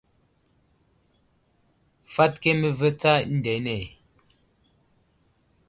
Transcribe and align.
Fat 2.13 2.33
keme 2.43 2.69
ve 2.79 2.89
tsa 2.99 3.13
eŋdene? 3.23 3.77